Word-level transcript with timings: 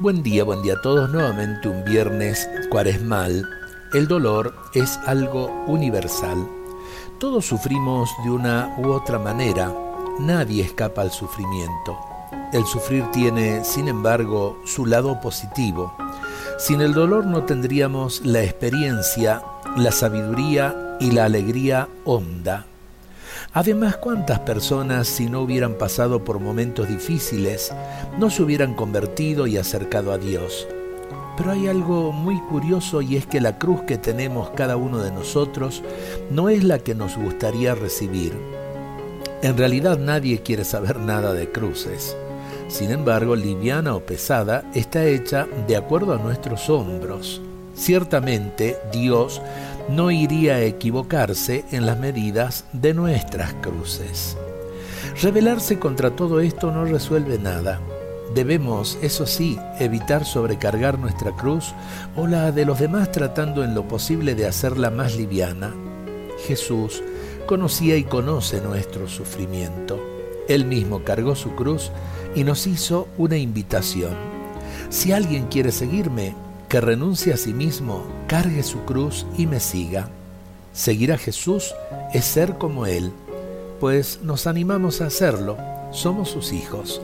Buen 0.00 0.22
día, 0.22 0.44
buen 0.44 0.62
día 0.62 0.74
a 0.74 0.80
todos. 0.80 1.10
Nuevamente 1.10 1.68
un 1.68 1.84
viernes 1.84 2.48
cuaresmal. 2.70 3.44
El 3.92 4.06
dolor 4.06 4.54
es 4.72 4.96
algo 5.06 5.46
universal. 5.66 6.46
Todos 7.18 7.46
sufrimos 7.46 8.08
de 8.22 8.30
una 8.30 8.76
u 8.78 8.92
otra 8.92 9.18
manera. 9.18 9.74
Nadie 10.20 10.62
escapa 10.62 11.02
al 11.02 11.10
sufrimiento. 11.10 11.98
El 12.52 12.64
sufrir 12.64 13.10
tiene, 13.10 13.64
sin 13.64 13.88
embargo, 13.88 14.62
su 14.64 14.86
lado 14.86 15.20
positivo. 15.20 15.92
Sin 16.60 16.80
el 16.80 16.94
dolor 16.94 17.26
no 17.26 17.42
tendríamos 17.42 18.24
la 18.24 18.44
experiencia, 18.44 19.42
la 19.76 19.90
sabiduría 19.90 20.96
y 21.00 21.10
la 21.10 21.24
alegría 21.24 21.88
honda. 22.04 22.66
Además, 23.52 23.96
¿cuántas 23.96 24.40
personas, 24.40 25.08
si 25.08 25.26
no 25.26 25.40
hubieran 25.40 25.74
pasado 25.74 26.22
por 26.22 26.38
momentos 26.38 26.86
difíciles, 26.86 27.72
no 28.18 28.28
se 28.28 28.42
hubieran 28.42 28.74
convertido 28.74 29.46
y 29.46 29.56
acercado 29.56 30.12
a 30.12 30.18
Dios? 30.18 30.68
Pero 31.36 31.52
hay 31.52 31.66
algo 31.66 32.12
muy 32.12 32.38
curioso 32.42 33.00
y 33.00 33.16
es 33.16 33.26
que 33.26 33.40
la 33.40 33.58
cruz 33.58 33.82
que 33.82 33.96
tenemos 33.96 34.50
cada 34.50 34.76
uno 34.76 34.98
de 34.98 35.12
nosotros 35.12 35.82
no 36.30 36.50
es 36.50 36.62
la 36.62 36.78
que 36.80 36.94
nos 36.94 37.16
gustaría 37.16 37.74
recibir. 37.74 38.34
En 39.40 39.56
realidad 39.56 39.98
nadie 39.98 40.42
quiere 40.42 40.64
saber 40.64 40.98
nada 41.00 41.32
de 41.32 41.50
cruces. 41.50 42.16
Sin 42.68 42.90
embargo, 42.90 43.34
liviana 43.34 43.94
o 43.94 44.00
pesada 44.00 44.62
está 44.74 45.06
hecha 45.06 45.46
de 45.66 45.76
acuerdo 45.76 46.12
a 46.12 46.18
nuestros 46.18 46.68
hombros. 46.68 47.40
Ciertamente 47.78 48.76
Dios 48.92 49.40
no 49.88 50.10
iría 50.10 50.56
a 50.56 50.62
equivocarse 50.62 51.64
en 51.70 51.86
las 51.86 51.96
medidas 51.96 52.64
de 52.72 52.92
nuestras 52.92 53.54
cruces. 53.54 54.36
Rebelarse 55.22 55.78
contra 55.78 56.10
todo 56.10 56.40
esto 56.40 56.72
no 56.72 56.84
resuelve 56.84 57.38
nada. 57.38 57.80
Debemos, 58.34 58.98
eso 59.00 59.26
sí, 59.26 59.58
evitar 59.78 60.24
sobrecargar 60.24 60.98
nuestra 60.98 61.30
cruz 61.36 61.72
o 62.16 62.26
la 62.26 62.50
de 62.50 62.64
los 62.64 62.80
demás 62.80 63.12
tratando 63.12 63.62
en 63.62 63.76
lo 63.76 63.86
posible 63.86 64.34
de 64.34 64.46
hacerla 64.46 64.90
más 64.90 65.16
liviana. 65.16 65.72
Jesús 66.46 67.02
conocía 67.46 67.96
y 67.96 68.02
conoce 68.02 68.60
nuestro 68.60 69.08
sufrimiento. 69.08 70.00
Él 70.48 70.64
mismo 70.64 71.04
cargó 71.04 71.36
su 71.36 71.54
cruz 71.54 71.92
y 72.34 72.42
nos 72.42 72.66
hizo 72.66 73.06
una 73.18 73.36
invitación. 73.36 74.14
Si 74.90 75.12
alguien 75.12 75.46
quiere 75.46 75.70
seguirme, 75.70 76.34
que 76.68 76.80
renuncie 76.80 77.32
a 77.32 77.36
sí 77.36 77.54
mismo, 77.54 78.06
cargue 78.26 78.62
su 78.62 78.84
cruz 78.84 79.26
y 79.36 79.46
me 79.46 79.60
siga. 79.60 80.08
Seguir 80.72 81.12
a 81.12 81.18
Jesús 81.18 81.74
es 82.12 82.24
ser 82.24 82.58
como 82.58 82.86
Él, 82.86 83.12
pues 83.80 84.20
nos 84.22 84.46
animamos 84.46 85.00
a 85.00 85.06
hacerlo, 85.06 85.56
somos 85.92 86.30
sus 86.30 86.52
hijos. 86.52 87.00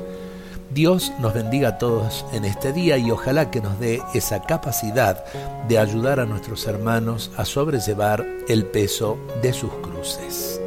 Dios 0.72 1.12
nos 1.20 1.34
bendiga 1.34 1.68
a 1.68 1.78
todos 1.78 2.24
en 2.32 2.44
este 2.44 2.72
día 2.72 2.98
y 2.98 3.10
ojalá 3.10 3.50
que 3.50 3.60
nos 3.60 3.78
dé 3.78 4.02
esa 4.12 4.42
capacidad 4.42 5.24
de 5.68 5.78
ayudar 5.78 6.20
a 6.20 6.26
nuestros 6.26 6.66
hermanos 6.66 7.30
a 7.36 7.44
sobrellevar 7.44 8.26
el 8.48 8.66
peso 8.66 9.18
de 9.40 9.52
sus 9.52 9.72
cruces. 9.74 10.60